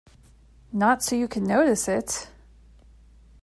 Not 0.73 1.03
so 1.03 1.15
you 1.15 1.27
could 1.27 1.43
notice 1.43 1.87
it! 1.87 2.27